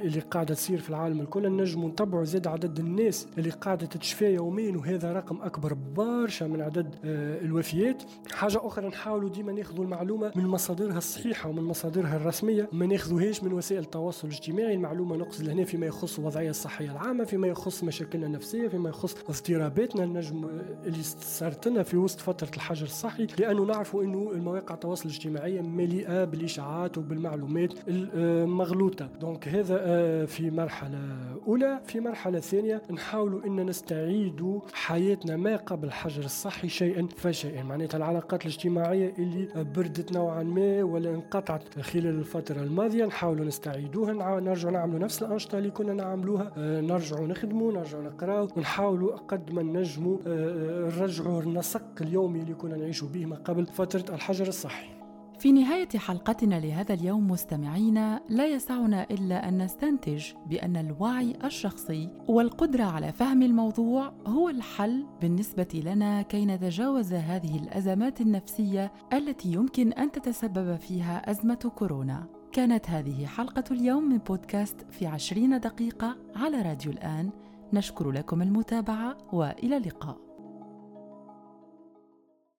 اللي 0.04 0.19
قاعدة 0.19 0.54
تصير 0.54 0.80
في 0.80 0.89
العالم 0.89 1.22
الكل. 1.22 1.58
نجموا 1.58 1.89
نتبعوا 1.89 2.24
زاد 2.24 2.48
عدد 2.48 2.80
الناس 2.80 3.28
اللي 3.38 3.50
قاعدة 3.50 3.86
تتشفى 3.86 4.34
يوميا 4.34 4.78
وهذا 4.78 5.13
رقم 5.13 5.41
أكبر 5.41 5.74
برشا 5.74 6.46
من 6.46 6.62
عدد 6.62 6.96
آه، 7.06 7.39
الوفيات. 7.41 8.04
حاجة 8.32 8.67
أخرى 8.67 8.88
نحاولوا 8.88 9.30
ديما 9.30 9.52
ناخذوا 9.52 9.86
المعلومة 9.86 10.32
من 10.36 10.46
مصادرها 10.48 10.98
الصحيحة 10.98 11.50
ومن 11.50 11.63
مصادرها 11.63 12.15
الرسمية. 12.15 12.69
ما 12.72 12.86
ناخذوهاش 12.86 13.43
من 13.43 13.54
وسائل 13.54 13.82
التواصل 13.82 14.28
الاجتماعي. 14.28 14.74
المعلومة 14.74 15.15
نقصد 15.17 15.50
هنا 15.50 15.63
فيما 15.65 15.86
يخص 15.86 16.19
الوضعية 16.19 16.50
الصحية 16.50 16.91
العامة 16.91 17.24
فيما 17.24 17.48
يخص 17.48 17.84
مشاكلنا 17.84 18.28
النفسية 18.28 18.67
فيما 18.67 18.89
يخص 18.89 19.15
اضطراباتنا 19.30 20.04
نجم 20.24 20.50
اللي 20.86 21.04
صارت 21.04 21.68
لنا 21.68 21.84
في 21.84 21.98
وسط 21.98 22.20
فترة 22.20 22.50
الحجر 22.56 22.86
الصحي 22.86 23.28
لأنه 23.40 23.64
نعرفوا 23.64 24.04
إنه 24.04 24.32
المواقع 24.32 24.76
التواصل 24.76 25.10
الاجتماعي 25.10 25.62
مليئة 25.62 26.24
بالإشاعات 26.24 26.98
وبالمعلومات 26.98 27.74
المغلوطة. 27.88 29.10
دونك 29.22 29.48
هذا 29.48 29.78
آه، 29.82 30.26
في 30.26 30.52
مرحلة 30.52 31.00
أولى. 31.48 31.82
في 31.86 32.00
مرحلة 32.00 32.40
ثانية 32.40 32.82
نحاولوا 32.92 33.46
إن 33.46 33.66
نستعيدوا 33.66 34.62
حياتنا 34.74 35.38
ما 35.38 35.56
قبل 35.56 35.88
الحجر 35.88 36.26
الصحي 36.26 36.70
شيئا 36.70 37.08
فشيئا. 37.18 37.64
معناتها 37.64 37.98
العلاقات 37.98 38.42
الاجتماعية 38.42 39.14
اللي 39.20 39.48
بردت 39.76 40.12
نوعا 40.12 40.44
ما 40.44 40.84
ولا 40.84 41.10
انقطعت 41.10 41.80
خلال 41.80 42.06
الفترة 42.20 42.62
الماضية 42.64 43.06
نحاولوا 43.06 43.46
نستعيدوها 43.46 44.40
نرجعوا 44.40 44.74
نعملوا 44.74 45.00
نفس 45.00 45.24
الأنشطة 45.24 45.58
اللي 45.58 45.70
كنا 45.70 45.94
نعملوها. 45.94 46.52
آه، 46.58 46.82
نرجعوا 46.82 47.28
نخدموا 47.28 47.72
نرجعوا 47.74 48.04
نقراو 48.04 48.48
ونحاولوا 48.58 49.16
قد 49.16 49.52
ما 49.52 49.64
نجموا 49.64 50.12
آه، 50.28 50.99
نرجعوا 50.99 51.41
النسق 51.41 52.02
اليومي 52.02 52.39
اللي 52.39 52.54
كنا 52.54 52.78
نعيش 52.78 53.04
به 53.04 53.26
ما 53.26 53.36
قبل 53.36 53.65
فترة 53.65 54.15
الحجر 54.15 54.47
الصحي. 54.47 54.93
في 55.39 55.52
نهاية 55.52 55.89
حلقتنا 55.95 56.60
لهذا 56.60 56.93
اليوم 56.93 57.32
مستمعينا 57.32 58.21
لا 58.30 58.47
يسعنا 58.47 59.04
إلا 59.12 59.49
أن 59.49 59.63
نستنتج 59.63 60.26
بأن 60.45 60.78
الوعي 60.78 61.34
الشخصي 61.43 62.10
والقدرة 62.28 62.84
على 62.84 63.12
فهم 63.12 63.43
الموضوع 63.43 64.13
هو 64.28 64.49
الحل 64.49 65.06
بالنسبة 65.21 65.82
لنا 65.86 66.21
كي 66.21 66.45
نتجاوز 66.45 67.13
هذه 67.13 67.60
الأزمات 67.60 68.21
النفسية 68.21 68.91
التي 69.13 69.52
يمكن 69.52 69.93
أن 69.93 70.12
تتسبب 70.12 70.76
فيها 70.76 71.32
أزمة 71.32 71.71
كورونا. 71.76 72.28
كانت 72.52 72.89
هذه 72.89 73.26
حلقة 73.26 73.63
اليوم 73.71 74.10
من 74.10 74.17
بودكاست 74.17 74.86
في 74.91 75.06
عشرين 75.06 75.60
دقيقة 75.60 76.17
على 76.36 76.62
راديو 76.62 76.91
الآن. 76.91 77.30
نشكر 77.74 78.12
لكم 78.12 78.42
المتابعة 78.42 79.18
وإلى 79.34 79.78
اللقاء. 79.78 80.33